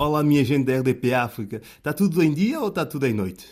Olá, 0.00 0.22
minha 0.22 0.42
gente 0.42 0.64
da 0.64 0.78
RDP 0.78 1.12
África. 1.12 1.60
Está 1.76 1.92
tudo 1.92 2.22
em 2.22 2.32
dia 2.32 2.58
ou 2.58 2.68
está 2.68 2.86
tudo 2.86 3.06
em 3.06 3.12
noite? 3.12 3.46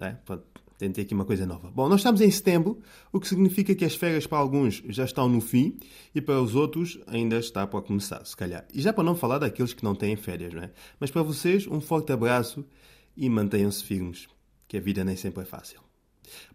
É, 0.00 0.10
pronto, 0.10 0.42
tentei 0.76 1.04
aqui 1.04 1.14
uma 1.14 1.24
coisa 1.24 1.46
nova. 1.46 1.70
Bom, 1.70 1.88
nós 1.88 2.00
estamos 2.00 2.20
em 2.20 2.28
setembro, 2.28 2.80
o 3.12 3.20
que 3.20 3.28
significa 3.28 3.72
que 3.72 3.84
as 3.84 3.94
férias 3.94 4.26
para 4.26 4.38
alguns 4.38 4.82
já 4.88 5.04
estão 5.04 5.28
no 5.28 5.40
fim 5.40 5.78
e 6.12 6.20
para 6.20 6.42
os 6.42 6.56
outros 6.56 6.98
ainda 7.06 7.38
está 7.38 7.68
para 7.68 7.80
começar, 7.82 8.24
se 8.24 8.36
calhar. 8.36 8.66
E 8.74 8.82
já 8.82 8.92
para 8.92 9.04
não 9.04 9.14
falar 9.14 9.38
daqueles 9.38 9.74
que 9.74 9.84
não 9.84 9.94
têm 9.94 10.16
férias, 10.16 10.52
não 10.52 10.64
é? 10.64 10.72
Mas 10.98 11.12
para 11.12 11.22
vocês, 11.22 11.68
um 11.68 11.80
forte 11.80 12.10
abraço 12.10 12.64
e 13.16 13.30
mantenham-se 13.30 13.84
firmes, 13.84 14.26
que 14.66 14.76
a 14.76 14.80
vida 14.80 15.04
nem 15.04 15.14
sempre 15.14 15.42
é 15.42 15.46
fácil. 15.46 15.80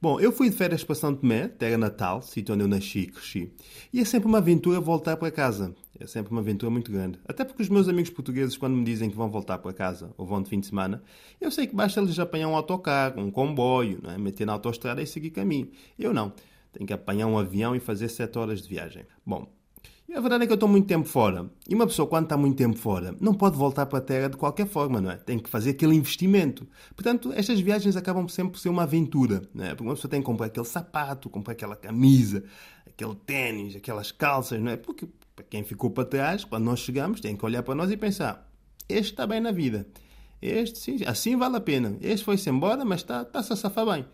Bom, 0.02 0.20
eu 0.20 0.32
fui 0.34 0.50
de 0.50 0.57
férias 0.57 0.84
para 0.84 0.95
São 0.95 1.16
Tomé, 1.16 1.48
terra 1.48 1.77
natal, 1.77 2.21
sítio 2.21 2.54
onde 2.54 2.63
eu 2.63 2.68
nasci 2.68 2.99
e 2.99 3.07
cresci. 3.07 3.54
E 3.93 3.99
é 4.02 4.05
sempre 4.05 4.27
uma 4.27 4.40
aventura 4.40 4.79
voltar 4.79 5.18
para 5.18 5.32
casa. 5.32 5.73
É 5.99 6.05
sempre 6.05 6.31
uma 6.31 6.41
aventura 6.41 6.69
muito 6.69 6.91
grande. 6.91 7.19
Até 7.27 7.43
porque 7.43 7.63
os 7.63 7.69
meus 7.69 7.87
amigos 7.87 8.09
portugueses, 8.09 8.55
quando 8.55 8.75
me 8.75 8.83
dizem 8.83 9.09
que 9.09 9.15
vão 9.15 9.29
voltar 9.29 9.57
para 9.57 9.73
casa 9.73 10.13
ou 10.17 10.25
vão 10.25 10.41
de 10.41 10.49
fim 10.49 10.59
de 10.59 10.67
semana, 10.67 11.01
eu 11.41 11.49
sei 11.49 11.67
que 11.67 11.75
basta 11.75 11.99
eles 11.99 12.17
apanhar 12.20 12.47
um 12.47 12.55
autocarro, 12.55 13.20
um 13.20 13.31
comboio, 13.31 13.99
não 14.03 14.11
é? 14.11 14.17
meter 14.17 14.45
na 14.45 14.53
autostrada 14.53 15.01
e 15.01 15.07
seguir 15.07 15.31
caminho. 15.31 15.70
Eu 15.97 16.13
não. 16.13 16.33
Tenho 16.71 16.85
que 16.85 16.93
apanhar 16.93 17.27
um 17.27 17.37
avião 17.37 17.75
e 17.75 17.79
fazer 17.79 18.09
7 18.09 18.37
horas 18.37 18.61
de 18.61 18.70
viagem. 18.70 19.05
Bom, 19.25 19.47
e 20.07 20.13
a 20.13 20.21
verdade 20.21 20.43
é 20.45 20.47
que 20.47 20.53
eu 20.53 20.55
estou 20.55 20.70
muito 20.70 20.87
tempo 20.87 21.05
fora. 21.05 21.49
E 21.67 21.75
uma 21.75 21.85
pessoa, 21.85 22.07
quando 22.07 22.23
está 22.23 22.37
muito 22.37 22.55
tempo 22.55 22.77
fora, 22.77 23.13
não 23.20 23.34
pode 23.34 23.57
voltar 23.57 23.85
para 23.87 23.99
a 23.99 24.01
terra 24.01 24.29
de 24.29 24.37
qualquer 24.37 24.65
forma, 24.65 25.01
não 25.01 25.11
é? 25.11 25.17
Tem 25.17 25.37
que 25.37 25.49
fazer 25.49 25.71
aquele 25.71 25.95
investimento. 25.95 26.65
Portanto, 26.95 27.34
estas 27.34 27.59
viagens 27.59 27.98
acabam 27.98 28.25
sempre 28.29 28.53
por 28.53 28.59
ser 28.59 28.70
uma 28.70 28.84
aventura, 28.84 29.41
não 29.53 29.65
é? 29.65 29.70
Porque 29.70 29.84
uma 29.84 29.95
pessoa 29.95 30.09
tem 30.09 30.21
que 30.21 30.25
comprar 30.25 30.45
aquele 30.45 30.65
sapato, 30.65 31.29
comprar 31.29 31.51
aquela 31.51 31.75
camisa, 31.75 32.41
aquele 32.85 33.15
ténis, 33.15 33.75
aquelas 33.75 34.09
calças, 34.09 34.61
não 34.61 34.71
é? 34.71 34.77
Porque 34.77 35.09
para 35.38 35.46
quem 35.46 35.63
ficou 35.63 35.91
para 35.91 36.04
trás, 36.04 36.43
quando 36.43 36.63
nós 36.63 36.80
chegamos, 36.80 37.21
tem 37.21 37.35
que 37.35 37.46
olhar 37.46 37.62
para 37.62 37.76
nós 37.76 37.91
e 37.91 37.96
pensar: 37.96 38.52
este 38.90 39.13
está 39.13 39.27
bem 39.27 39.40
na 39.40 39.52
vida. 39.52 39.88
Este, 40.41 40.79
sim, 40.79 40.98
assim 41.05 41.35
vale 41.35 41.57
a 41.57 41.62
pena. 41.62 41.96
Este 42.02 42.26
foi-se 42.26 42.49
embora, 42.49 42.84
mas 42.84 43.02
está, 43.02 43.21
está-se 43.21 43.54
a 43.54 43.55
safar 43.55 43.85
bem. 43.85 44.05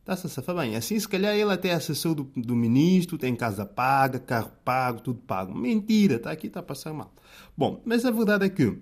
Está-se 0.00 0.26
a 0.26 0.28
safar 0.28 0.56
bem. 0.56 0.76
Assim, 0.76 1.00
se 1.00 1.08
calhar 1.08 1.34
ele 1.34 1.50
até 1.50 1.68
é 1.68 1.72
assessor 1.72 2.14
do, 2.14 2.24
do 2.36 2.54
ministro, 2.54 3.16
tem 3.16 3.34
casa 3.34 3.64
paga, 3.64 4.18
carro 4.18 4.52
pago, 4.62 5.00
tudo 5.00 5.20
pago. 5.20 5.56
Mentira, 5.56 6.16
está 6.16 6.30
aqui, 6.30 6.48
está 6.48 6.60
a 6.60 6.62
passar 6.62 6.92
mal. 6.92 7.14
Bom, 7.56 7.82
mas 7.86 8.04
a 8.04 8.10
verdade 8.10 8.44
é 8.44 8.50
que 8.50 8.78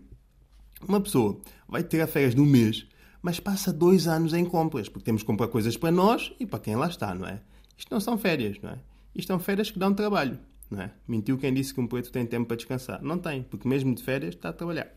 uma 0.88 1.00
pessoa 1.00 1.40
vai 1.68 1.84
ter 1.84 2.00
a 2.00 2.06
férias 2.08 2.34
no 2.34 2.44
mês, 2.44 2.84
mas 3.22 3.38
passa 3.38 3.72
dois 3.72 4.08
anos 4.08 4.34
em 4.34 4.44
compras, 4.44 4.88
porque 4.88 5.04
temos 5.04 5.22
que 5.22 5.26
comprar 5.26 5.46
coisas 5.46 5.76
para 5.76 5.92
nós 5.92 6.32
e 6.40 6.46
para 6.46 6.58
quem 6.58 6.74
lá 6.74 6.88
está, 6.88 7.14
não 7.14 7.28
é? 7.28 7.40
Isto 7.78 7.92
não 7.92 8.00
são 8.00 8.18
férias, 8.18 8.58
não 8.60 8.70
é? 8.70 8.78
Isto 9.14 9.28
são 9.28 9.38
férias 9.38 9.70
que 9.70 9.78
dão 9.78 9.94
trabalho. 9.94 10.36
Não 10.70 10.80
é? 10.80 10.92
Mentiu 11.06 11.38
quem 11.38 11.54
disse 11.54 11.72
que 11.72 11.80
um 11.80 11.86
preto 11.86 12.10
tem 12.10 12.26
tempo 12.26 12.46
para 12.46 12.56
descansar. 12.56 13.02
Não 13.02 13.18
tem, 13.18 13.42
porque 13.42 13.68
mesmo 13.68 13.94
de 13.94 14.02
férias 14.02 14.34
está 14.34 14.48
a 14.48 14.52
trabalhar. 14.52 14.88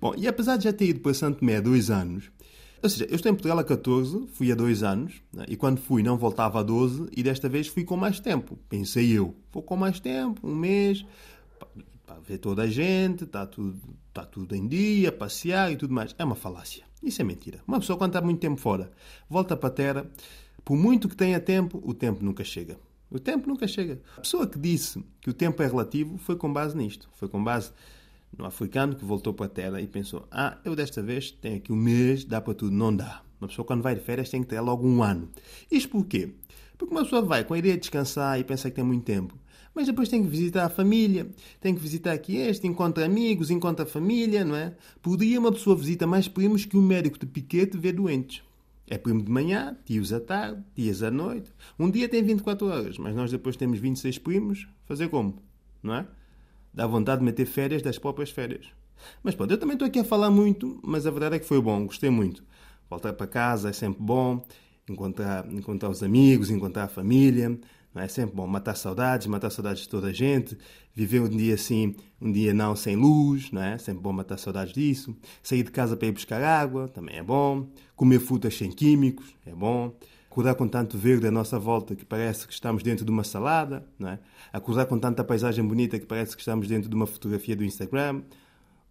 Bom, 0.00 0.14
e 0.16 0.26
apesar 0.26 0.56
de 0.56 0.64
já 0.64 0.72
ter 0.72 0.86
ido 0.86 1.00
para 1.00 1.12
Santo 1.12 1.44
há 1.44 1.60
dois 1.60 1.90
anos, 1.90 2.30
ou 2.82 2.88
seja, 2.88 3.06
eu 3.06 3.16
estou 3.16 3.30
em 3.30 3.34
Portugal 3.34 3.58
há 3.58 3.64
14, 3.64 4.28
fui 4.32 4.52
há 4.52 4.54
dois 4.54 4.82
anos, 4.82 5.20
né? 5.32 5.44
e 5.48 5.56
quando 5.56 5.80
fui 5.80 6.02
não 6.02 6.16
voltava 6.16 6.60
a 6.60 6.62
12, 6.62 7.08
e 7.16 7.22
desta 7.22 7.48
vez 7.48 7.66
fui 7.66 7.84
com 7.84 7.96
mais 7.96 8.20
tempo. 8.20 8.56
Pensei 8.68 9.10
eu, 9.10 9.34
vou 9.52 9.62
com 9.62 9.76
mais 9.76 9.98
tempo, 9.98 10.46
um 10.46 10.54
mês, 10.54 11.04
para 12.06 12.20
ver 12.20 12.38
toda 12.38 12.62
a 12.62 12.66
gente, 12.68 13.24
está 13.24 13.44
tudo, 13.44 13.78
está 14.08 14.24
tudo 14.24 14.54
em 14.54 14.66
dia, 14.66 15.10
passear 15.10 15.72
e 15.72 15.76
tudo 15.76 15.92
mais. 15.92 16.14
É 16.18 16.24
uma 16.24 16.36
falácia. 16.36 16.84
Isso 17.02 17.20
é 17.20 17.24
mentira. 17.24 17.60
Uma 17.66 17.80
pessoa, 17.80 17.98
quando 17.98 18.10
está 18.10 18.20
muito 18.20 18.40
tempo 18.40 18.60
fora, 18.60 18.90
volta 19.28 19.56
para 19.56 19.68
a 19.68 19.72
terra, 19.72 20.10
por 20.64 20.76
muito 20.76 21.08
que 21.08 21.16
tenha 21.16 21.40
tempo, 21.40 21.82
o 21.84 21.92
tempo 21.92 22.24
nunca 22.24 22.44
chega. 22.44 22.78
O 23.10 23.18
tempo 23.18 23.48
nunca 23.48 23.66
chega. 23.66 24.00
A 24.16 24.20
pessoa 24.20 24.46
que 24.46 24.58
disse 24.58 25.02
que 25.20 25.30
o 25.30 25.34
tempo 25.34 25.62
é 25.62 25.66
relativo 25.66 26.18
foi 26.18 26.36
com 26.36 26.52
base 26.52 26.76
nisto. 26.76 27.08
Foi 27.14 27.28
com 27.28 27.42
base 27.42 27.72
no 28.36 28.44
africano 28.44 28.94
que 28.94 29.04
voltou 29.04 29.32
para 29.32 29.46
a 29.46 29.48
terra 29.48 29.80
e 29.80 29.86
pensou: 29.86 30.26
Ah, 30.30 30.58
eu 30.64 30.76
desta 30.76 31.02
vez 31.02 31.30
tenho 31.30 31.56
aqui 31.56 31.72
um 31.72 31.76
mês, 31.76 32.24
dá 32.24 32.40
para 32.40 32.54
tudo. 32.54 32.72
Não 32.72 32.94
dá. 32.94 33.22
Uma 33.40 33.48
pessoa, 33.48 33.64
quando 33.64 33.82
vai 33.82 33.94
de 33.94 34.00
férias, 34.00 34.28
tem 34.28 34.42
que 34.42 34.48
ter 34.48 34.60
logo 34.60 34.86
um 34.86 35.02
ano. 35.02 35.28
Isto 35.70 35.90
porquê? 35.90 36.34
Porque 36.76 36.92
uma 36.92 37.04
pessoa 37.04 37.22
vai 37.22 37.44
com 37.44 37.54
a 37.54 37.58
ideia 37.58 37.74
de 37.74 37.80
descansar 37.80 38.38
e 38.38 38.44
pensa 38.44 38.68
que 38.68 38.76
tem 38.76 38.84
muito 38.84 39.04
tempo. 39.04 39.34
Mas 39.74 39.86
depois 39.86 40.08
tem 40.08 40.22
que 40.22 40.28
visitar 40.28 40.64
a 40.64 40.68
família, 40.68 41.28
tem 41.60 41.74
que 41.74 41.80
visitar 41.80 42.12
aqui 42.12 42.36
este, 42.36 42.66
encontra 42.66 43.04
amigos, 43.04 43.50
encontra 43.50 43.86
família, 43.86 44.44
não 44.44 44.56
é? 44.56 44.74
Por 45.00 45.16
dia 45.16 45.38
uma 45.38 45.52
pessoa 45.52 45.76
visita 45.76 46.06
mais 46.06 46.26
primos 46.26 46.64
que 46.64 46.76
um 46.76 46.82
médico 46.82 47.18
de 47.18 47.26
piquete 47.26 47.78
vê 47.78 47.92
doentes. 47.92 48.42
É 48.90 48.96
primo 48.96 49.22
de 49.22 49.30
manhã, 49.30 49.76
tios 49.84 50.12
à 50.12 50.20
tarde, 50.20 50.62
tias 50.74 51.02
à 51.02 51.10
noite. 51.10 51.52
Um 51.78 51.90
dia 51.90 52.08
tem 52.08 52.22
24 52.22 52.66
horas, 52.66 52.98
mas 52.98 53.14
nós 53.14 53.30
depois 53.30 53.56
temos 53.56 53.78
26 53.78 54.18
primos. 54.18 54.66
Fazer 54.86 55.08
como? 55.08 55.42
Não 55.82 55.94
é? 55.94 56.06
Dá 56.72 56.86
vontade 56.86 57.20
de 57.20 57.24
meter 57.24 57.46
férias 57.46 57.82
das 57.82 57.98
próprias 57.98 58.30
férias. 58.30 58.66
Mas 59.22 59.34
pronto, 59.34 59.50
eu 59.50 59.58
também 59.58 59.74
estou 59.74 59.86
aqui 59.86 59.98
a 59.98 60.04
falar 60.04 60.30
muito, 60.30 60.80
mas 60.82 61.06
a 61.06 61.10
verdade 61.10 61.36
é 61.36 61.38
que 61.38 61.46
foi 61.46 61.60
bom, 61.60 61.86
gostei 61.86 62.10
muito. 62.10 62.42
Voltar 62.88 63.12
para 63.12 63.26
casa 63.26 63.68
é 63.68 63.72
sempre 63.72 64.02
bom, 64.02 64.44
encontrar, 64.88 65.50
encontrar 65.52 65.90
os 65.90 66.02
amigos, 66.02 66.50
encontrar 66.50 66.84
a 66.84 66.88
família, 66.88 67.58
não 67.98 68.04
é 68.04 68.08
sempre 68.08 68.36
bom 68.36 68.46
matar 68.46 68.76
saudades, 68.76 69.26
matar 69.26 69.50
saudades 69.50 69.82
de 69.82 69.88
toda 69.88 70.06
a 70.06 70.12
gente, 70.12 70.56
viver 70.94 71.20
um 71.20 71.28
dia 71.28 71.54
assim, 71.54 71.96
um 72.22 72.30
dia 72.30 72.54
não 72.54 72.76
sem 72.76 72.94
luz, 72.94 73.50
não 73.50 73.60
é? 73.60 73.76
Sempre 73.76 74.02
bom 74.02 74.12
matar 74.12 74.38
saudades 74.38 74.72
disso. 74.72 75.16
Sair 75.42 75.64
de 75.64 75.72
casa 75.72 75.96
para 75.96 76.06
ir 76.06 76.12
buscar 76.12 76.40
água, 76.40 76.86
também 76.86 77.16
é 77.16 77.22
bom. 77.24 77.66
Comer 77.96 78.20
frutas 78.20 78.56
sem 78.56 78.70
químicos, 78.70 79.34
é 79.44 79.50
bom 79.50 79.92
acordar 80.30 80.54
com 80.54 80.68
tanto 80.68 80.96
verde 80.96 81.26
à 81.26 81.32
nossa 81.32 81.58
volta 81.58 81.96
que 81.96 82.04
parece 82.04 82.46
que 82.46 82.52
estamos 82.52 82.84
dentro 82.84 83.04
de 83.04 83.10
uma 83.10 83.24
salada, 83.24 83.84
não 83.98 84.10
é? 84.10 84.20
acordar 84.52 84.86
com 84.86 84.96
tanta 84.96 85.24
paisagem 85.24 85.66
bonita 85.66 85.98
que 85.98 86.06
parece 86.06 86.36
que 86.36 86.42
estamos 86.42 86.68
dentro 86.68 86.88
de 86.88 86.94
uma 86.94 87.06
fotografia 87.08 87.56
do 87.56 87.64
Instagram 87.64 88.22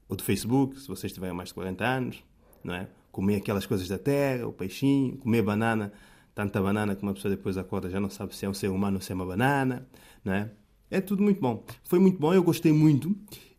ou 0.10 0.18
do 0.18 0.24
Facebook, 0.24 0.78
se 0.78 0.88
vocês 0.90 1.14
tiverem 1.14 1.34
mais 1.34 1.50
de 1.50 1.56
40 1.56 1.86
anos, 1.86 2.24
não 2.62 2.74
é? 2.74 2.90
comer 3.14 3.38
aquelas 3.38 3.66
coisas 3.66 3.88
da 3.88 3.98
terra, 3.98 4.46
o 4.46 4.52
peixinho, 4.52 5.16
comer 5.20 5.42
banana, 5.42 5.94
tanta 6.38 6.62
banana 6.62 6.96
que 6.96 7.02
uma 7.02 7.16
pessoa 7.16 7.36
depois 7.36 7.58
acorda 7.58 7.90
já 7.90 8.00
não 8.00 8.12
sabe 8.12 8.36
se 8.36 8.46
é 8.46 8.50
um 8.50 8.54
ser 8.54 8.68
humano 8.68 8.98
ou 8.98 9.02
se 9.02 9.12
é 9.12 9.16
uma 9.16 9.26
banana, 9.26 9.88
não 10.24 10.34
é? 10.34 10.52
É 10.92 11.02
tudo 11.02 11.24
muito 11.24 11.42
bom. 11.42 11.66
Foi 11.84 11.98
muito 11.98 12.20
bom, 12.20 12.32
eu 12.32 12.44
gostei 12.44 12.72
muito 12.72 13.18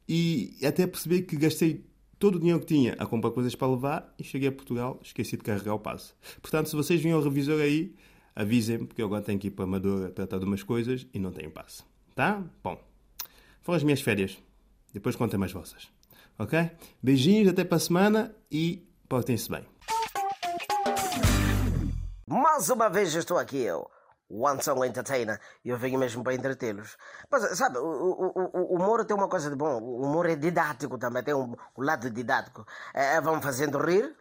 e 0.08 0.56
até 0.64 0.86
percebi 0.86 1.22
que 1.22 1.36
gastei 1.36 1.84
todo 2.20 2.36
o 2.36 2.38
dinheiro 2.38 2.60
que 2.60 2.66
tinha 2.66 2.92
a 2.92 3.04
comprar 3.04 3.32
coisas 3.32 3.52
para 3.56 3.66
levar 3.66 4.14
e 4.16 4.22
cheguei 4.22 4.48
a 4.48 4.52
Portugal, 4.52 5.00
esqueci 5.02 5.36
de 5.36 5.42
carregar 5.42 5.74
o 5.74 5.80
passe. 5.80 6.12
Portanto, 6.40 6.68
se 6.68 6.76
vocês 6.76 7.02
vinham 7.02 7.18
ao 7.18 7.24
revisor 7.24 7.60
aí, 7.60 7.96
avisem-me, 8.36 8.86
porque 8.86 9.02
eu 9.02 9.06
agora 9.06 9.22
tenho 9.22 9.40
que 9.40 9.48
ir 9.48 9.50
para 9.50 9.64
Amadora 9.64 10.10
tratar 10.10 10.38
de 10.38 10.44
umas 10.44 10.62
coisas 10.62 11.04
e 11.12 11.18
não 11.18 11.32
tenho 11.32 11.50
passe. 11.50 11.82
Tá? 12.14 12.44
Bom, 12.62 12.80
foram 13.60 13.76
as 13.76 13.82
minhas 13.82 14.00
férias. 14.00 14.38
Depois 14.94 15.16
contem 15.16 15.36
mais 15.36 15.50
vossas. 15.50 15.88
Ok? 16.38 16.70
Beijinhos, 17.02 17.48
até 17.48 17.64
para 17.64 17.76
a 17.76 17.80
semana 17.80 18.32
e 18.52 18.86
portem-se 19.08 19.50
bem. 19.50 19.64
Mais 22.28 22.68
uma 22.68 22.90
vez 22.90 23.14
estou 23.14 23.38
aqui 23.38 23.62
eu 23.62 23.90
One 24.28 24.62
Song 24.62 24.86
Entertainer 24.86 25.40
e 25.64 25.70
eu 25.70 25.78
venho 25.78 25.98
mesmo 25.98 26.22
para 26.22 26.34
entretê-los. 26.34 26.98
Mas, 27.30 27.56
sabe, 27.56 27.78
o, 27.78 27.82
o, 27.82 28.50
o, 28.52 28.74
humor 28.76 29.02
tem 29.06 29.16
uma 29.16 29.28
coisa 29.28 29.48
de 29.48 29.56
bom. 29.56 29.80
O 29.80 30.02
humor 30.02 30.28
é 30.28 30.36
didático 30.36 30.98
também, 30.98 31.22
tem 31.22 31.32
um, 31.32 31.56
um 31.74 31.82
lado 31.82 32.10
didático. 32.10 32.66
É, 32.92 33.14
é 33.14 33.20
vamos 33.22 33.42
fazendo 33.42 33.78
rir 33.78 34.14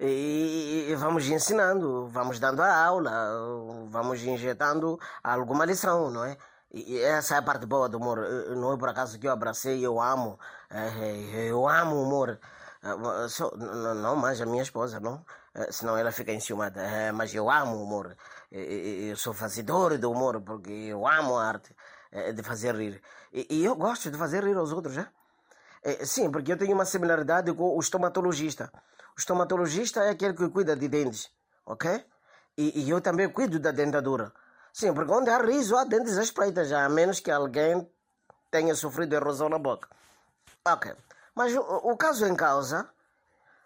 e, 0.00 0.88
e, 0.90 0.94
vamos 0.96 1.28
ensinando, 1.28 2.08
vamos 2.08 2.40
dando 2.40 2.60
a 2.60 2.84
aula, 2.84 3.12
vamos 3.88 4.24
injetando 4.24 4.98
alguma 5.22 5.64
lição, 5.64 6.10
não 6.10 6.24
é? 6.24 6.36
E 6.72 6.98
essa 6.98 7.36
é 7.36 7.38
a 7.38 7.42
parte 7.42 7.66
boa 7.66 7.88
do 7.88 7.98
humor. 7.98 8.18
Não 8.56 8.72
é 8.72 8.76
por 8.76 8.88
acaso 8.88 9.16
que 9.18 9.28
eu 9.28 9.32
abracei, 9.32 9.86
eu 9.86 10.00
amo. 10.00 10.40
É, 10.68 10.88
é, 10.88 11.50
eu 11.50 11.68
amo 11.68 11.94
o 11.96 12.02
humor. 12.02 12.40
Não 14.02 14.16
mais 14.16 14.40
a 14.40 14.46
minha 14.46 14.62
esposa, 14.62 14.98
não. 14.98 15.24
Senão 15.70 15.96
ela 15.96 16.10
fica 16.12 16.32
enciumada. 16.32 16.82
Mas 17.12 17.34
eu 17.34 17.50
amo 17.50 17.76
o 17.76 17.82
humor 17.84 18.16
eu 18.52 19.16
sou 19.16 19.32
fazedor 19.32 19.96
de 19.96 20.06
humor 20.06 20.40
porque 20.42 20.70
eu 20.70 21.06
amo 21.06 21.36
a 21.38 21.46
arte 21.46 21.74
eh, 22.10 22.32
de 22.32 22.42
fazer 22.42 22.74
rir. 22.74 23.02
E 23.32 23.64
eu 23.64 23.74
gosto 23.74 24.10
de 24.10 24.18
fazer 24.18 24.44
rir 24.44 24.56
os 24.56 24.72
outros, 24.72 24.96
né? 24.96 25.08
Sim, 26.04 26.30
porque 26.30 26.52
eu 26.52 26.58
tenho 26.58 26.74
uma 26.74 26.84
similaridade 26.84 27.52
com 27.54 27.76
o 27.76 27.80
estomatologista. 27.80 28.70
O 29.16 29.18
estomatologista 29.18 30.04
é 30.04 30.10
aquele 30.10 30.34
que 30.34 30.48
cuida 30.48 30.76
de 30.76 30.86
dentes, 30.86 31.30
ok? 31.66 32.04
E, 32.56 32.88
eu 32.88 33.00
também 33.00 33.28
cuido 33.28 33.58
da 33.58 33.72
dentadura. 33.72 34.32
Sim, 34.72 34.92
porque 34.94 35.10
onde 35.10 35.30
há 35.30 35.38
riso 35.38 35.76
há 35.76 35.84
dentes 35.84 36.16
espreitas, 36.16 36.70
a 36.70 36.88
menos 36.88 37.18
que 37.20 37.30
alguém 37.30 37.90
tenha 38.50 38.74
sofrido 38.74 39.14
erosão 39.14 39.48
na 39.48 39.58
boca. 39.58 39.88
Ok. 40.64 40.94
Mas 41.34 41.54
o 41.56 41.96
caso 41.96 42.26
em 42.26 42.36
causa 42.36 42.88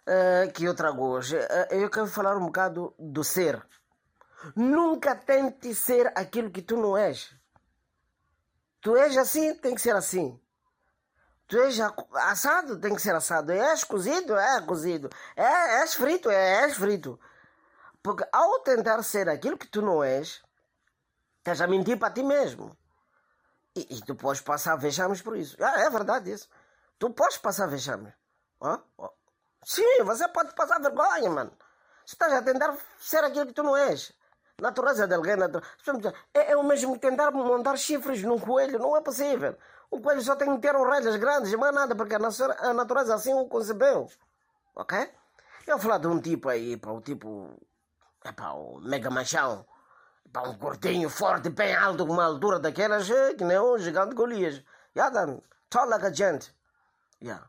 uh, 0.07 0.53
que 0.53 0.65
eu 0.65 0.75
trago 0.75 1.05
hoje, 1.05 1.37
uh, 1.37 1.75
eu 1.75 1.91
quero 1.91 2.07
falar 2.07 2.37
um 2.37 2.47
bocado 2.47 2.95
do 2.99 3.25
ser. 3.25 3.65
Nunca 4.55 5.15
tente 5.15 5.75
ser 5.75 6.13
aquilo 6.15 6.51
que 6.51 6.63
tu 6.63 6.77
não 6.77 6.97
és. 6.97 7.35
Tu 8.81 8.97
és 8.97 9.17
assim, 9.17 9.55
tem 9.55 9.75
que 9.75 9.81
ser 9.81 9.97
assim. 9.97 10.41
Tu 11.49 11.59
és 11.61 11.79
assado, 12.15 12.81
tem 12.81 12.95
que 12.95 13.03
ser 13.03 13.15
assado. 13.15 13.53
És 13.53 13.85
cozido, 13.85 14.37
é 14.37 14.61
cozido. 14.63 15.09
É, 15.37 15.81
és 15.81 15.95
frito, 15.95 16.31
é, 16.31 16.65
és 16.65 16.77
frito. 16.77 17.19
Porque 18.03 18.25
ao 18.33 18.61
tentar 18.61 19.03
ser 19.03 19.29
aquilo 19.29 19.59
que 19.59 19.67
tu 19.67 19.83
não 19.83 20.03
és, 20.03 20.43
estás 21.39 21.61
a 21.61 21.67
mentir 21.67 21.99
para 21.99 22.13
ti 22.13 22.23
mesmo. 22.23 22.77
E, 23.75 23.97
e 23.97 24.01
tu 24.03 24.15
podes 24.15 24.41
passar 24.41 24.77
vexames 24.77 25.23
por 25.23 25.37
isso. 25.37 25.57
Ah, 25.61 25.81
é 25.81 25.91
verdade 25.91 26.33
isso. 26.33 26.49
Tu 26.99 27.11
podes 27.11 27.39
passar 27.39 27.67
vexames. 27.67 28.13
Ah? 28.61 28.81
Sim, 29.67 30.05
você 30.05 30.29
pode 30.29 30.55
passar 30.55 30.81
vergonha, 30.81 31.29
mano. 31.29 31.51
Estás 32.07 32.33
a 32.33 32.41
tentar 32.41 32.77
ser 33.01 33.25
aquilo 33.25 33.47
que 33.47 33.53
tu 33.53 33.65
não 33.65 33.77
és. 33.77 34.13
Natureza 34.61 35.09
de 35.09 35.15
alguém. 35.17 35.35
É, 36.33 36.53
é 36.53 36.57
o 36.57 36.63
mesmo 36.63 36.97
tentar 36.97 37.33
montar 37.33 37.77
chifres 37.77 38.23
num 38.23 38.39
coelho, 38.39 38.79
não 38.79 38.97
é 38.97 39.01
possível. 39.01 39.59
O 39.91 40.01
coelho 40.01 40.23
só 40.23 40.37
tem 40.37 40.55
que 40.55 40.63
ter 40.63 40.77
orelhas 40.77 41.17
grandes, 41.17 41.53
mais 41.55 41.75
nada, 41.75 41.97
porque 41.97 42.15
a 42.15 42.73
natureza 42.73 43.17
assim 43.17 43.35
o 43.35 43.49
concebeu. 43.49 44.09
Ok? 44.77 45.13
Eu 45.67 45.81
falar 45.81 45.99
de 45.99 46.07
um 46.07 46.21
tipo 46.21 46.49
aí, 46.49 46.77
para 46.77 46.93
o 46.93 47.01
tipo. 47.01 47.51
É 48.23 48.31
para 48.31 48.53
o 48.53 48.79
mega 48.81 49.11
machão. 49.11 49.67
Para 50.33 50.49
um 50.49 50.57
cortinho 50.57 51.11
forte, 51.11 51.49
bem 51.49 51.75
alto, 51.75 52.07
com 52.07 52.13
uma 52.13 52.25
altura 52.25 52.61
daquelas, 52.61 53.11
é, 53.11 53.35
que 53.35 53.43
nem 53.43 53.59
o 53.59 53.77
gigante 53.79 54.15
Golias. 54.15 54.63
Yeah, 54.97 55.13
then, 55.13 55.43
tall 55.69 55.89
like 55.89 56.07
a 56.07 56.13
gent. 56.13 56.51
Yeah. 57.21 57.45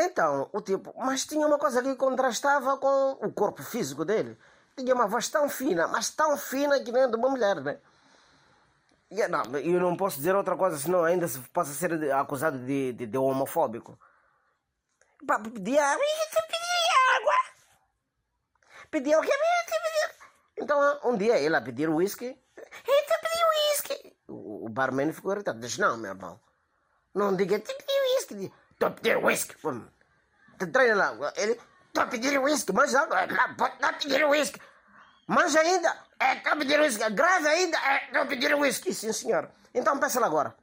Então, 0.00 0.48
o 0.52 0.60
tipo, 0.60 0.94
mas 0.96 1.26
tinha 1.26 1.44
uma 1.44 1.58
coisa 1.58 1.82
que 1.82 1.96
contrastava 1.96 2.76
com 2.76 3.12
o 3.20 3.32
corpo 3.32 3.62
físico 3.64 4.04
dele. 4.04 4.38
Tinha 4.76 4.94
uma 4.94 5.08
voz 5.08 5.28
tão 5.28 5.48
fina, 5.48 5.88
mas 5.88 6.10
tão 6.10 6.38
fina 6.38 6.78
que 6.80 6.92
nem 6.92 7.10
de 7.10 7.16
uma 7.16 7.28
mulher, 7.28 7.56
né? 7.60 7.80
E, 9.10 9.26
não, 9.26 9.42
eu 9.58 9.80
não 9.80 9.96
posso 9.96 10.18
dizer 10.18 10.36
outra 10.36 10.56
coisa, 10.56 10.78
senão 10.78 11.02
ainda 11.02 11.26
se 11.26 11.40
possa 11.48 11.72
ser 11.72 12.12
acusado 12.12 12.58
de, 12.58 12.92
de, 12.92 13.06
de 13.06 13.18
homofóbico. 13.18 13.98
Pedia, 15.26 15.84
água. 15.84 17.34
Pedia 18.90 19.18
o 19.18 19.22
quê? 19.22 19.32
Então, 20.58 21.00
um 21.04 21.16
dia 21.16 21.38
ele 21.38 21.56
a 21.56 21.60
pedir 21.60 21.88
whisky. 21.88 22.26
Então 22.86 23.16
pediu 23.22 23.46
whisky. 23.48 24.16
O, 24.28 24.66
o 24.66 24.68
barman 24.68 25.12
ficou 25.12 25.32
irritado. 25.32 25.58
Diz, 25.58 25.76
não, 25.78 25.96
meu 25.96 26.12
irmão. 26.12 26.40
Não 27.14 27.34
diga, 27.34 27.58
te 27.58 27.74
pedi 27.74 27.92
whisky. 28.14 28.52
A 28.80 28.90
pedir 28.90 29.16
whisky. 29.18 29.54
Te 30.58 30.66
treina 30.66 30.94
lá. 30.94 31.32
Ele, 31.36 31.60
a 31.96 32.06
pedir 32.06 32.38
whisky. 32.38 32.72
Mas 32.72 32.94
a 32.94 33.06
pedir 33.98 34.24
whisky. 34.24 34.60
Mas 35.26 35.54
ainda, 35.56 35.94
é, 36.18 36.32
a 36.48 36.56
pedir 36.56 36.80
whisky. 36.80 37.10
Grave 37.10 37.48
ainda, 37.48 37.78
é, 37.78 38.18
a 38.18 38.26
pedir 38.26 38.54
whisky. 38.54 38.94
Sim, 38.94 39.12
senhor. 39.12 39.50
Então 39.74 39.98
peça 39.98 40.20
lá 40.20 40.26
agora. 40.26 40.54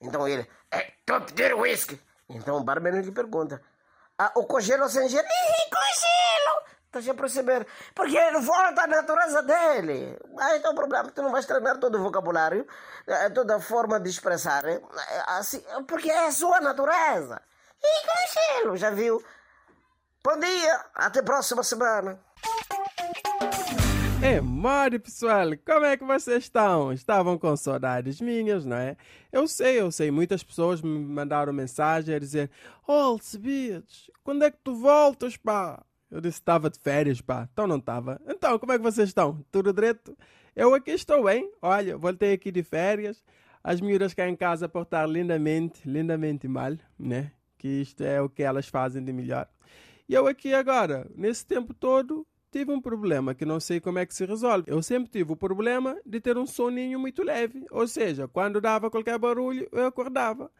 Então 0.00 0.26
ele, 0.28 0.48
é, 0.70 0.92
a 1.10 1.20
pedir 1.20 1.54
whisky. 1.54 2.00
Então 2.28 2.56
o 2.56 2.64
barman 2.64 3.00
lhe 3.00 3.12
pergunta, 3.12 3.60
ah, 4.18 4.32
o 4.36 4.44
cogelo 4.44 4.88
sem 4.88 5.08
gelo? 5.08 5.26
Ih, 5.26 5.70
cogelo! 5.70 6.62
Estás 6.86 7.08
a 7.08 7.14
perceber? 7.14 7.66
Porque 7.94 8.16
ele 8.16 8.40
volta 8.40 8.82
à 8.82 8.86
natureza 8.86 9.42
dele. 9.42 10.18
Aí 10.38 10.58
está 10.58 10.70
o 10.70 10.74
problema, 10.74 11.10
tu 11.10 11.22
não 11.22 11.32
vais 11.32 11.46
treinar 11.46 11.78
todo 11.78 11.98
o 11.98 12.02
vocabulário, 12.02 12.66
eh, 13.06 13.30
toda 13.30 13.56
a 13.56 13.60
forma 13.60 13.98
de 13.98 14.10
expressar, 14.10 14.64
eh, 14.66 14.80
assim, 15.28 15.64
porque 15.88 16.10
é 16.10 16.26
a 16.26 16.32
sua 16.32 16.60
natureza. 16.60 17.40
E 17.84 18.06
cogelo, 18.06 18.76
já 18.76 18.90
viu? 18.90 19.22
Bom 20.24 20.38
dia, 20.38 20.84
até 20.94 21.20
a 21.20 21.22
próxima 21.22 21.62
semana. 21.62 22.20
É, 24.22 24.40
mole 24.40 25.00
pessoal, 25.00 25.48
como 25.66 25.84
é 25.84 25.96
que 25.96 26.04
vocês 26.04 26.44
estão? 26.44 26.92
Estavam 26.92 27.36
com 27.36 27.56
saudades 27.56 28.20
minhas, 28.20 28.64
não 28.64 28.76
é? 28.76 28.96
Eu 29.32 29.48
sei, 29.48 29.80
eu 29.80 29.90
sei, 29.90 30.12
muitas 30.12 30.44
pessoas 30.44 30.80
me 30.80 30.96
mandaram 30.96 31.52
mensagem 31.52 32.14
a 32.14 32.20
dizer 32.20 32.48
Oh, 32.86 33.18
quando 34.22 34.44
é 34.44 34.50
que 34.52 34.58
tu 34.62 34.76
voltas, 34.76 35.36
pá? 35.36 35.84
Eu 36.08 36.20
disse 36.20 36.38
estava 36.38 36.70
de 36.70 36.78
férias, 36.78 37.20
pá. 37.20 37.48
Então 37.52 37.66
não 37.66 37.78
estava. 37.78 38.20
Então, 38.28 38.56
como 38.60 38.72
é 38.72 38.78
que 38.78 38.84
vocês 38.84 39.08
estão? 39.08 39.44
Tudo 39.50 39.72
direito? 39.72 40.16
Eu 40.54 40.72
aqui 40.72 40.92
estou 40.92 41.24
bem. 41.24 41.50
Olha, 41.60 41.96
voltei 41.96 42.34
aqui 42.34 42.52
de 42.52 42.62
férias. 42.62 43.24
As 43.64 43.80
miúdas 43.80 44.14
cá 44.14 44.28
em 44.28 44.36
casa 44.36 44.66
a 44.66 44.68
portar 44.68 45.08
lindamente, 45.08 45.88
lindamente 45.88 46.46
mal, 46.46 46.76
né? 46.96 47.32
Que 47.62 47.68
isto 47.68 48.02
é 48.02 48.20
o 48.20 48.28
que 48.28 48.42
elas 48.42 48.66
fazem 48.66 49.04
de 49.04 49.12
melhor. 49.12 49.48
E 50.08 50.14
eu 50.14 50.26
aqui 50.26 50.52
agora, 50.52 51.08
nesse 51.14 51.46
tempo 51.46 51.72
todo, 51.72 52.26
tive 52.50 52.72
um 52.72 52.80
problema 52.80 53.36
que 53.36 53.44
não 53.44 53.60
sei 53.60 53.78
como 53.78 54.00
é 54.00 54.04
que 54.04 54.12
se 54.12 54.26
resolve. 54.26 54.64
Eu 54.68 54.82
sempre 54.82 55.08
tive 55.08 55.30
o 55.32 55.36
problema 55.36 55.96
de 56.04 56.20
ter 56.20 56.36
um 56.36 56.44
soninho 56.44 56.98
muito 56.98 57.22
leve, 57.22 57.64
ou 57.70 57.86
seja, 57.86 58.26
quando 58.26 58.60
dava 58.60 58.90
qualquer 58.90 59.16
barulho 59.16 59.68
eu 59.70 59.86
acordava. 59.86 60.50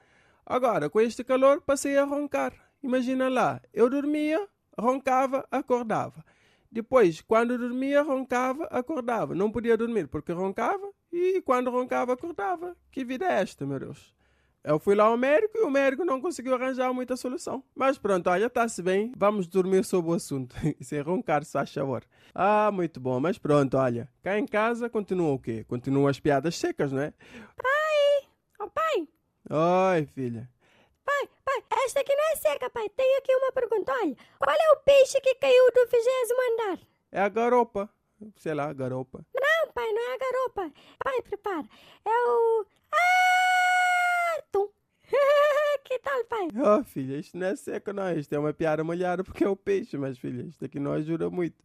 Agora, 0.47 0.89
com 0.89 1.01
este 1.01 1.25
calor, 1.25 1.61
passei 1.61 1.99
a 1.99 2.05
roncar. 2.05 2.53
Imagina 2.81 3.29
lá, 3.29 3.61
eu 3.75 3.91
dormia, 3.91 4.49
roncava, 4.79 5.45
acordava. 5.51 6.25
Depois, 6.71 7.21
quando 7.21 7.59
dormia, 7.59 8.01
roncava, 8.03 8.67
acordava. 8.67 9.35
Não 9.35 9.51
podia 9.51 9.77
dormir 9.77 10.07
porque 10.07 10.31
roncava 10.31 10.89
e 11.13 11.43
quando 11.43 11.69
roncava, 11.69 12.13
acordava. 12.13 12.77
Que 12.93 13.05
vida 13.05 13.27
é 13.27 13.41
esta, 13.41 13.67
meu 13.67 13.81
Deus? 13.81 14.15
Eu 14.65 14.79
fui 14.79 14.95
lá 14.95 15.05
ao 15.05 15.17
médico 15.17 15.59
e 15.59 15.63
o 15.63 15.71
médico 15.71 16.05
não 16.05 16.21
conseguiu 16.21 16.55
arranjar 16.55 16.93
muita 16.95 17.17
solução. 17.17 17.65
Mas 17.75 17.99
pronto, 17.99 18.31
olha, 18.31 18.47
está-se 18.47 18.81
bem. 18.81 19.13
Vamos 19.17 19.49
dormir 19.49 19.85
sobre 19.85 20.13
o 20.13 20.15
assunto. 20.15 20.55
Sem 20.81 21.01
roncar, 21.01 21.45
se 21.45 21.53
faz 21.53 21.73
favor. 21.75 22.05
Ah, 22.33 22.71
muito 22.73 23.01
bom. 23.01 23.19
Mas 23.19 23.39
pronto, 23.39 23.77
olha. 23.77 24.09
Cá 24.23 24.39
em 24.39 24.47
casa 24.47 24.89
continua 24.89 25.33
o 25.33 25.39
quê? 25.39 25.65
Continuam 25.65 26.07
as 26.07 26.21
piadas 26.21 26.57
secas, 26.57 26.93
não 26.93 27.03
é? 27.03 27.13
Pai! 27.57 28.29
Oh, 28.61 28.71
pai! 28.71 29.09
Oi, 29.97 30.07
filha. 30.07 30.49
Pai, 31.05 31.29
pai, 31.45 31.65
esta 31.85 31.99
aqui 32.01 32.15
não 32.15 32.33
é 32.33 32.37
seca, 32.37 32.71
pai. 32.71 32.89
Tenho 32.91 33.19
aqui 33.19 33.35
uma 33.35 33.51
pergunta. 33.51 33.93
Olha, 33.93 34.17
qual 34.39 34.57
é 34.57 34.73
o 34.75 34.77
peixe 34.85 35.21
que 35.21 35.35
caiu 35.35 35.73
do 35.73 35.87
vigésimo 35.87 36.41
andar? 36.53 36.79
É 37.11 37.21
a 37.21 37.29
garopa. 37.29 37.91
Sei 38.37 38.55
lá, 38.55 38.73
garopa. 38.73 39.27
Não, 39.35 39.73
pai, 39.73 39.91
não 39.93 40.11
é 40.11 40.15
a 40.15 40.19
garopa. 40.19 40.73
Pai, 41.03 41.21
prepara. 41.23 41.69
É 42.05 42.29
o... 42.29 42.67
que 45.85 45.99
tal, 45.99 46.25
pai? 46.25 46.49
Oh, 46.57 46.83
filha, 46.85 47.17
isto 47.19 47.37
não 47.37 47.47
é 47.47 47.57
seco, 47.57 47.93
não. 47.93 48.13
Isto 48.13 48.33
é 48.35 48.39
uma 48.39 48.53
piada 48.53 48.83
molhada 48.83 49.23
porque 49.23 49.45
é 49.45 49.49
o 49.49 49.57
peixe, 49.57 49.97
mas, 49.97 50.19
filha, 50.19 50.43
isto 50.43 50.65
aqui 50.65 50.79
não 50.79 50.93
ajuda 50.93 51.29
muito. 51.29 51.63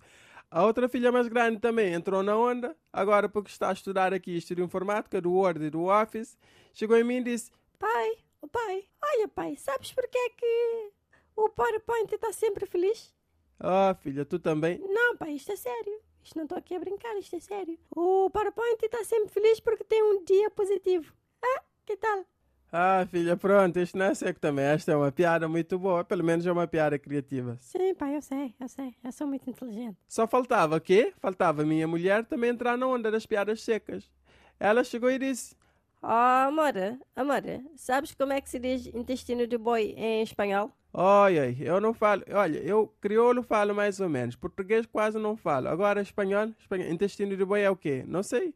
A 0.49 0.63
outra 0.65 0.87
filha 0.87 1.11
mais 1.11 1.27
grande 1.27 1.59
também 1.59 1.93
entrou 1.93 2.23
na 2.23 2.37
onda, 2.37 2.75
agora 2.91 3.27
porque 3.27 3.49
está 3.49 3.69
a 3.69 3.73
estudar 3.73 4.13
aqui 4.13 4.37
isto 4.37 4.55
de 4.55 4.61
informática, 4.61 5.19
do 5.19 5.33
Word 5.33 5.65
e 5.65 5.69
do 5.69 5.85
Office, 5.85 6.37
chegou 6.73 6.97
em 6.97 7.03
mim 7.03 7.17
e 7.17 7.23
disse: 7.23 7.51
Pai, 7.77 8.17
o 8.41 8.47
pai, 8.47 8.85
olha, 9.03 9.27
pai, 9.27 9.55
sabes 9.57 9.91
porquê 9.91 10.17
é 10.17 10.29
que 10.29 10.91
o 11.35 11.49
PowerPoint 11.49 12.13
está 12.15 12.31
sempre 12.31 12.65
feliz? 12.65 13.13
Ah, 13.59 13.91
oh, 13.91 14.01
filha, 14.01 14.23
tu 14.23 14.39
também? 14.39 14.79
Não, 14.79 15.17
pai, 15.17 15.31
isto 15.31 15.51
é 15.51 15.55
sério. 15.55 15.99
Isto 16.23 16.37
não 16.37 16.43
estou 16.43 16.57
aqui 16.57 16.75
a 16.75 16.79
brincar, 16.79 17.15
isto 17.17 17.35
é 17.35 17.39
sério. 17.39 17.77
O 17.89 18.29
PowerPoint 18.29 18.77
está 18.83 19.03
sempre 19.03 19.29
feliz 19.29 19.59
porque 19.59 19.83
tem 19.83 20.01
um 20.03 20.23
dia 20.23 20.49
positivo. 20.51 21.13
Ah, 21.41 21.63
que 21.85 21.97
tal? 21.97 22.25
Ah, 22.71 23.07
filha, 23.09 23.37
pronto, 23.37 23.79
isto 23.79 23.97
não 23.97 24.07
é 24.07 24.13
seco 24.13 24.39
também. 24.39 24.65
Esta 24.65 24.91
é 24.91 24.95
uma 24.95 25.11
piada 25.11 25.47
muito 25.47 25.79
boa, 25.79 26.03
pelo 26.03 26.23
menos 26.23 26.45
é 26.45 26.51
uma 26.51 26.67
piada 26.67 26.99
criativa. 26.99 27.57
Sim, 27.61 27.95
pai, 27.95 28.15
eu 28.15 28.21
sei, 28.21 28.53
eu 28.59 28.67
sei. 28.67 28.93
Eu 29.03 29.11
sou 29.11 29.25
muito 29.25 29.49
inteligente. 29.49 29.97
Só 30.07 30.27
faltava 30.27 30.75
o 30.75 30.81
quê? 30.81 31.13
Faltava 31.19 31.61
a 31.61 31.65
minha 31.65 31.87
mulher 31.87 32.25
também 32.25 32.49
entrar 32.49 32.77
na 32.77 32.85
onda 32.85 33.09
das 33.09 33.25
piadas 33.25 33.61
secas. 33.61 34.11
Ela 34.59 34.83
chegou 34.83 35.09
e 35.09 35.17
disse: 35.17 35.55
Oh, 36.01 36.07
amor, 36.07 36.73
amor, 37.15 37.41
sabes 37.75 38.13
como 38.13 38.33
é 38.33 38.41
que 38.41 38.49
se 38.49 38.59
diz 38.59 38.87
intestino 38.87 39.47
de 39.47 39.57
boi 39.57 39.93
em 39.97 40.21
espanhol? 40.21 40.71
Olha, 40.93 41.55
eu 41.59 41.79
não 41.79 41.93
falo. 41.93 42.23
Olha, 42.31 42.57
eu 42.59 42.93
crioulo 42.99 43.43
falo 43.43 43.73
mais 43.73 43.99
ou 43.99 44.09
menos. 44.09 44.35
Português 44.35 44.85
quase 44.85 45.17
não 45.17 45.37
falo. 45.37 45.69
Agora 45.69 46.01
espanhol, 46.01 46.49
espanhol 46.59 46.89
intestino 46.91 47.37
de 47.37 47.45
boi 47.45 47.61
é 47.61 47.69
o 47.69 47.75
quê? 47.77 48.03
Não 48.07 48.23
sei. 48.23 48.53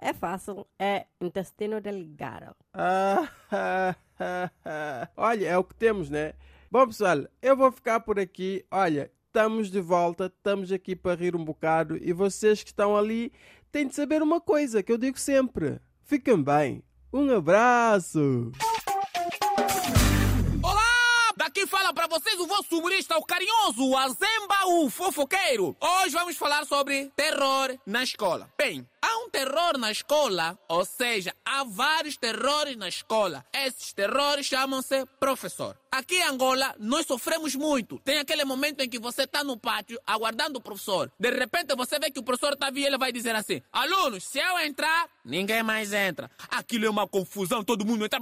É 0.00 0.12
fácil, 0.12 0.64
é 0.78 1.06
intestino 1.20 1.80
delgado. 1.80 2.54
Ah, 2.72 3.28
Olha, 5.16 5.48
é 5.48 5.58
o 5.58 5.64
que 5.64 5.74
temos, 5.74 6.08
né? 6.08 6.34
Bom, 6.70 6.86
pessoal, 6.86 7.26
eu 7.42 7.56
vou 7.56 7.72
ficar 7.72 8.00
por 8.00 8.18
aqui. 8.18 8.64
Olha, 8.70 9.10
estamos 9.26 9.70
de 9.70 9.80
volta, 9.80 10.26
estamos 10.26 10.70
aqui 10.70 10.94
para 10.94 11.18
rir 11.18 11.34
um 11.34 11.44
bocado 11.44 11.96
e 11.96 12.12
vocês 12.12 12.62
que 12.62 12.70
estão 12.70 12.96
ali 12.96 13.32
têm 13.72 13.88
de 13.88 13.94
saber 13.94 14.22
uma 14.22 14.40
coisa 14.40 14.82
que 14.82 14.92
eu 14.92 14.98
digo 14.98 15.18
sempre. 15.18 15.80
Fiquem 16.04 16.42
bem. 16.42 16.82
Um 17.12 17.30
abraço! 17.34 18.52
Aqui 21.58 21.66
fala 21.66 21.92
para 21.92 22.06
vocês 22.06 22.38
o 22.38 22.46
vosso 22.46 22.78
humorista, 22.78 23.18
o 23.18 23.24
carinhoso, 23.24 23.84
o 23.84 23.96
Azemba, 23.96 24.66
o 24.66 24.88
fofoqueiro. 24.88 25.76
Hoje 25.80 26.14
vamos 26.14 26.36
falar 26.36 26.64
sobre 26.64 27.10
terror 27.16 27.76
na 27.84 28.04
escola. 28.04 28.48
Bem, 28.56 28.88
há 29.02 29.18
um 29.18 29.28
terror 29.28 29.76
na 29.76 29.90
escola, 29.90 30.56
ou 30.68 30.84
seja, 30.84 31.34
há 31.44 31.64
vários 31.64 32.16
terrores 32.16 32.76
na 32.76 32.88
escola. 32.88 33.44
Esses 33.52 33.92
terrores 33.92 34.46
chamam-se 34.46 35.04
professor. 35.18 35.76
Aqui 35.90 36.16
em 36.16 36.22
Angola, 36.22 36.76
nós 36.78 37.06
sofremos 37.06 37.56
muito. 37.56 37.98
Tem 38.04 38.18
aquele 38.18 38.44
momento 38.44 38.80
em 38.80 38.88
que 38.88 38.98
você 38.98 39.22
está 39.22 39.42
no 39.42 39.56
pátio 39.56 39.98
aguardando 40.06 40.58
o 40.58 40.62
professor. 40.62 41.10
De 41.18 41.30
repente, 41.30 41.74
você 41.74 41.98
vê 41.98 42.10
que 42.10 42.20
o 42.20 42.22
professor 42.22 42.52
está 42.52 42.70
vindo 42.70 42.84
e 42.84 42.86
ele 42.86 42.98
vai 42.98 43.10
dizer 43.10 43.34
assim: 43.34 43.62
Alunos, 43.72 44.22
se 44.22 44.38
eu 44.38 44.58
entrar, 44.60 45.08
ninguém 45.28 45.62
mais 45.62 45.92
entra. 45.92 46.30
Aquilo 46.50 46.86
é 46.86 46.90
uma 46.90 47.06
confusão, 47.06 47.62
todo 47.62 47.84
mundo 47.84 48.04
entra, 48.04 48.20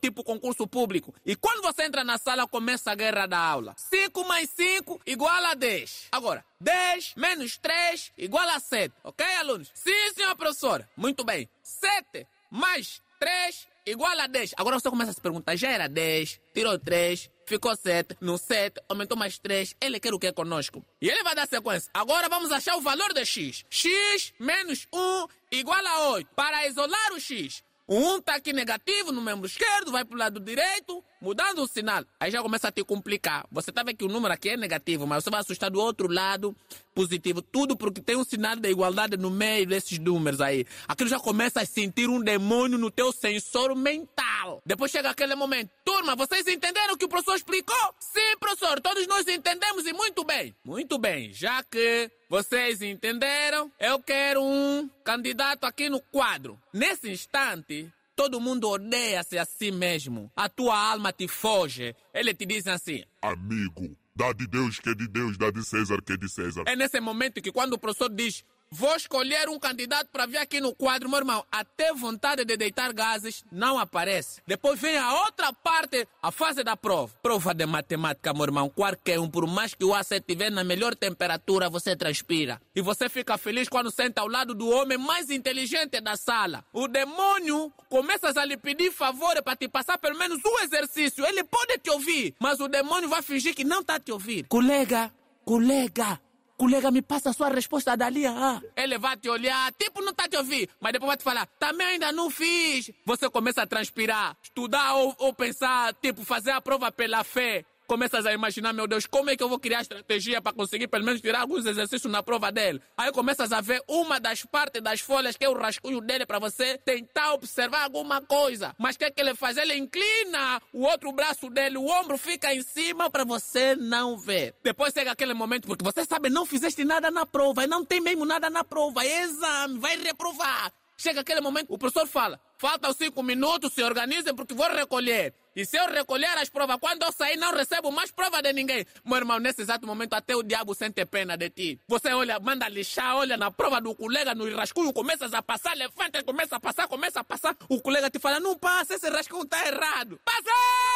tipo 0.00 0.24
concurso 0.24 0.66
público. 0.66 1.14
E 1.24 1.36
quando 1.36 1.62
você 1.62 1.84
entra 1.84 2.02
na 2.02 2.18
sala, 2.18 2.48
começa 2.48 2.90
a 2.90 2.94
guerra 2.94 3.26
da 3.26 3.38
aula. 3.38 3.74
5 3.76 4.26
mais 4.26 4.50
5 4.50 5.00
igual 5.06 5.44
a 5.44 5.54
10. 5.54 6.08
Agora, 6.10 6.44
10 6.60 7.14
menos 7.16 7.58
3 7.58 8.12
igual 8.18 8.48
a 8.48 8.58
7. 8.58 8.92
Ok, 9.04 9.24
alunos? 9.36 9.70
Sim, 9.74 10.12
senhor 10.14 10.34
professor. 10.36 10.86
Muito 10.96 11.24
bem. 11.24 11.48
7 11.62 12.26
mais 12.50 13.00
3 13.20 13.68
igual 13.86 14.18
a 14.18 14.26
10. 14.26 14.54
Agora 14.56 14.78
você 14.78 14.90
começa 14.90 15.10
a 15.10 15.14
se 15.14 15.20
perguntar, 15.20 15.56
já 15.56 15.70
era 15.70 15.88
10, 15.88 16.40
tirou 16.54 16.78
3, 16.78 17.30
ficou 17.46 17.74
7. 17.76 18.16
No 18.20 18.38
7, 18.38 18.80
aumentou 18.88 19.16
mais 19.16 19.38
3. 19.38 19.74
Ele 19.80 20.00
quer 20.00 20.14
o 20.14 20.18
que 20.18 20.32
conosco? 20.32 20.84
E 21.00 21.08
ele 21.08 21.22
vai 21.22 21.34
dar 21.34 21.46
sequência. 21.46 21.90
Agora 21.92 22.28
vamos 22.28 22.52
achar 22.52 22.76
o 22.76 22.80
valor 22.80 23.12
de 23.12 23.24
x. 23.24 23.64
x 23.68 24.32
menos 24.38 24.86
1 24.92 25.26
igual 25.52 25.86
a 25.86 26.08
8. 26.10 26.28
Para 26.34 26.66
isolar 26.66 27.12
o 27.12 27.20
x, 27.20 27.62
o 27.86 27.96
1 27.96 28.18
está 28.18 28.36
aqui 28.36 28.52
negativo 28.52 29.10
no 29.10 29.20
membro 29.20 29.46
esquerdo, 29.46 29.90
vai 29.90 30.04
para 30.04 30.14
o 30.14 30.18
lado 30.18 30.40
direito, 30.40 31.02
mudando 31.20 31.62
o 31.62 31.66
sinal. 31.66 32.04
Aí 32.18 32.30
já 32.30 32.40
começa 32.40 32.68
a 32.68 32.72
te 32.72 32.82
complicar. 32.84 33.44
Você 33.50 33.70
está 33.70 33.82
vendo 33.82 33.96
que 33.96 34.04
o 34.04 34.08
número 34.08 34.32
aqui 34.32 34.50
é 34.50 34.56
negativo, 34.56 35.06
mas 35.06 35.22
você 35.22 35.30
vai 35.30 35.40
assustar 35.40 35.70
do 35.70 35.80
outro 35.80 36.10
lado 36.10 36.56
positivo. 36.94 37.42
Tudo 37.42 37.76
porque 37.76 38.00
tem 38.00 38.16
um 38.16 38.24
sinal 38.24 38.56
de 38.56 38.70
igualdade 38.70 39.16
no 39.16 39.30
meio 39.30 39.66
desses 39.66 39.98
números 39.98 40.40
aí. 40.40 40.64
Aquilo 40.86 41.10
já 41.10 41.18
começa 41.18 41.60
a 41.60 41.66
sentir 41.66 42.08
um 42.08 42.20
demônio 42.20 42.78
no 42.78 42.90
teu 42.90 43.12
sensor 43.12 43.74
mental. 43.74 44.31
Depois 44.64 44.90
chega 44.90 45.10
aquele 45.10 45.34
momento. 45.34 45.70
Turma, 45.84 46.14
vocês 46.16 46.46
entenderam 46.46 46.94
o 46.94 46.96
que 46.96 47.04
o 47.04 47.08
professor 47.08 47.36
explicou? 47.36 47.94
Sim, 48.00 48.36
professor, 48.38 48.80
todos 48.80 49.06
nós 49.06 49.26
entendemos 49.26 49.86
e 49.86 49.92
muito 49.92 50.24
bem. 50.24 50.54
Muito 50.64 50.98
bem, 50.98 51.32
já 51.32 51.62
que 51.62 52.10
vocês 52.28 52.82
entenderam, 52.82 53.70
eu 53.78 54.00
quero 54.00 54.42
um 54.42 54.88
candidato 55.04 55.64
aqui 55.64 55.88
no 55.88 56.00
quadro. 56.00 56.58
Nesse 56.72 57.10
instante, 57.10 57.92
todo 58.16 58.40
mundo 58.40 58.68
odeia-se 58.68 59.38
a 59.38 59.44
si 59.44 59.70
mesmo. 59.70 60.30
A 60.36 60.48
tua 60.48 60.76
alma 60.76 61.12
te 61.12 61.28
foge. 61.28 61.94
Ele 62.14 62.34
te 62.34 62.46
diz 62.46 62.66
assim: 62.66 63.02
Amigo, 63.20 63.96
dá 64.14 64.32
de 64.32 64.46
Deus 64.46 64.78
que 64.78 64.90
é 64.90 64.94
de 64.94 65.08
Deus, 65.08 65.36
dá 65.36 65.50
de 65.50 65.64
César 65.64 66.00
que 66.02 66.12
é 66.12 66.16
de 66.16 66.28
César. 66.28 66.64
É 66.66 66.76
nesse 66.76 67.00
momento 67.00 67.40
que 67.40 67.52
quando 67.52 67.74
o 67.74 67.78
professor 67.78 68.08
diz 68.08 68.44
Vou 68.74 68.96
escolher 68.96 69.50
um 69.50 69.58
candidato 69.58 70.08
para 70.10 70.24
vir 70.24 70.38
aqui 70.38 70.58
no 70.58 70.74
quadro, 70.74 71.06
meu 71.06 71.18
irmão. 71.18 71.44
Até 71.52 71.92
vontade 71.92 72.42
de 72.42 72.56
deitar 72.56 72.90
gases 72.94 73.44
não 73.52 73.78
aparece. 73.78 74.40
Depois 74.46 74.80
vem 74.80 74.96
a 74.96 75.12
outra 75.24 75.52
parte, 75.52 76.08
a 76.22 76.32
fase 76.32 76.64
da 76.64 76.74
prova. 76.74 77.12
Prova 77.22 77.52
de 77.52 77.66
matemática, 77.66 78.32
meu 78.32 78.44
irmão. 78.44 78.70
Qualquer 78.70 79.20
um, 79.20 79.28
por 79.28 79.46
mais 79.46 79.74
que 79.74 79.84
o 79.84 79.94
AC 79.94 80.12
estiver 80.12 80.50
na 80.50 80.64
melhor 80.64 80.94
temperatura, 80.94 81.68
você 81.68 81.94
transpira. 81.94 82.62
E 82.74 82.80
você 82.80 83.10
fica 83.10 83.36
feliz 83.36 83.68
quando 83.68 83.90
senta 83.90 84.22
ao 84.22 84.26
lado 84.26 84.54
do 84.54 84.70
homem 84.70 84.96
mais 84.96 85.28
inteligente 85.28 86.00
da 86.00 86.16
sala. 86.16 86.64
O 86.72 86.88
demônio 86.88 87.70
começa 87.90 88.32
a 88.34 88.44
lhe 88.46 88.56
pedir 88.56 88.90
favor 88.90 89.42
para 89.42 89.54
te 89.54 89.68
passar 89.68 89.98
pelo 89.98 90.16
menos 90.16 90.40
um 90.42 90.60
exercício. 90.60 91.26
Ele 91.26 91.44
pode 91.44 91.76
te 91.76 91.90
ouvir, 91.90 92.34
mas 92.40 92.58
o 92.58 92.68
demônio 92.68 93.10
vai 93.10 93.20
fingir 93.20 93.54
que 93.54 93.64
não 93.64 93.82
está 93.82 94.00
te 94.00 94.10
ouvindo. 94.10 94.48
Colega, 94.48 95.12
colega. 95.44 96.18
Colega, 96.62 96.92
me 96.92 97.02
passa 97.02 97.30
a 97.30 97.32
sua 97.32 97.48
resposta 97.48 97.96
dali. 97.96 98.24
Ah. 98.24 98.62
Ele 98.76 98.96
vai 98.96 99.16
te 99.16 99.28
olhar, 99.28 99.72
tipo, 99.72 100.00
não 100.00 100.14
tá 100.14 100.28
te 100.28 100.36
ouvir, 100.36 100.70
mas 100.80 100.92
depois 100.92 101.08
vai 101.08 101.16
te 101.16 101.24
falar, 101.24 101.44
também 101.58 101.84
ainda 101.88 102.12
não 102.12 102.30
fiz. 102.30 102.88
Você 103.04 103.28
começa 103.28 103.62
a 103.62 103.66
transpirar, 103.66 104.36
estudar 104.40 104.94
ou, 104.94 105.12
ou 105.18 105.34
pensar, 105.34 105.92
tipo, 105.94 106.24
fazer 106.24 106.52
a 106.52 106.60
prova 106.60 106.92
pela 106.92 107.24
fé 107.24 107.64
começas 107.86 108.24
a 108.26 108.32
imaginar, 108.32 108.72
meu 108.72 108.86
Deus, 108.86 109.06
como 109.06 109.30
é 109.30 109.36
que 109.36 109.42
eu 109.42 109.48
vou 109.48 109.58
criar 109.58 109.82
estratégia 109.82 110.40
para 110.40 110.52
conseguir 110.52 110.88
pelo 110.88 111.04
menos 111.04 111.20
tirar 111.20 111.40
alguns 111.40 111.66
exercícios 111.66 112.10
na 112.10 112.22
prova 112.22 112.50
dele? 112.50 112.80
Aí 112.96 113.12
começas 113.12 113.52
a 113.52 113.60
ver 113.60 113.82
uma 113.88 114.18
das 114.18 114.44
partes 114.44 114.82
das 114.82 115.00
folhas, 115.00 115.36
que 115.36 115.44
é 115.44 115.48
o 115.48 115.58
rascunho 115.58 116.00
dele, 116.00 116.26
para 116.26 116.38
você 116.38 116.78
tentar 116.78 117.34
observar 117.34 117.84
alguma 117.84 118.20
coisa. 118.20 118.74
Mas 118.78 118.96
o 118.96 118.98
que, 118.98 119.04
é 119.04 119.10
que 119.10 119.20
ele 119.20 119.34
faz? 119.34 119.56
Ele 119.56 119.74
inclina 119.74 120.60
o 120.72 120.82
outro 120.82 121.12
braço 121.12 121.50
dele, 121.50 121.78
o 121.78 121.86
ombro 121.86 122.16
fica 122.16 122.54
em 122.54 122.62
cima 122.62 123.10
para 123.10 123.24
você 123.24 123.76
não 123.76 124.18
ver. 124.18 124.54
Depois 124.62 124.92
chega 124.92 125.12
aquele 125.12 125.34
momento, 125.34 125.66
porque 125.66 125.84
você 125.84 126.04
sabe, 126.04 126.30
não 126.30 126.46
fizeste 126.46 126.84
nada 126.84 127.10
na 127.10 127.26
prova, 127.26 127.64
e 127.64 127.66
não 127.66 127.84
tem 127.84 128.00
mesmo 128.00 128.24
nada 128.24 128.48
na 128.48 128.64
prova, 128.64 129.04
é 129.04 129.22
exame, 129.22 129.78
vai 129.78 129.96
reprovar. 129.98 130.72
Chega 130.96 131.20
aquele 131.20 131.40
momento, 131.40 131.72
o 131.72 131.78
professor 131.78 132.06
fala: 132.06 132.40
faltam 132.58 132.92
cinco 132.92 133.22
minutos, 133.22 133.72
se 133.72 133.82
organizem 133.82 134.34
porque 134.34 134.54
vou 134.54 134.68
recolher. 134.68 135.34
E 135.54 135.66
se 135.66 135.76
eu 135.76 135.86
recolher 135.86 136.38
as 136.38 136.48
provas, 136.48 136.78
quando 136.80 137.02
eu 137.02 137.12
sair, 137.12 137.36
não 137.36 137.52
recebo 137.54 137.92
mais 137.92 138.10
prova 138.10 138.40
de 138.40 138.52
ninguém. 138.52 138.86
Meu 139.04 139.18
irmão, 139.18 139.38
nesse 139.38 139.62
exato 139.62 139.86
momento, 139.86 140.14
até 140.14 140.34
o 140.34 140.42
diabo 140.42 140.74
sente 140.74 141.04
pena 141.04 141.36
de 141.36 141.50
ti. 141.50 141.80
Você 141.86 142.12
olha, 142.12 142.40
manda 142.40 142.68
lixar, 142.68 143.16
olha 143.16 143.36
na 143.36 143.50
prova 143.50 143.80
do 143.80 143.94
colega, 143.94 144.34
no 144.34 144.50
rascunho, 144.56 144.92
começas 144.92 145.34
a 145.34 145.42
passar, 145.42 145.76
levanta, 145.76 146.22
começa 146.24 146.56
a 146.56 146.60
passar, 146.60 146.88
começa 146.88 147.20
a 147.20 147.24
passar. 147.24 147.56
O 147.68 147.80
colega 147.80 148.10
te 148.10 148.18
fala: 148.18 148.40
não 148.40 148.58
passa, 148.58 148.94
esse 148.94 149.08
rascunho 149.08 149.44
está 149.44 149.66
errado. 149.66 150.20
Passa! 150.24 150.91